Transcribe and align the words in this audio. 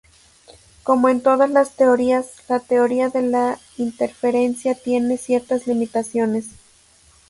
Como 0.81 1.09
en 1.09 1.21
todas 1.21 1.51
las 1.51 1.75
teorías, 1.75 2.33
la 2.49 2.59
teoría 2.59 3.09
de 3.09 3.21
la 3.21 3.59
interferencia 3.77 4.73
tiene 4.73 5.15
ciertas 5.19 5.67
limitaciones. 5.67 6.47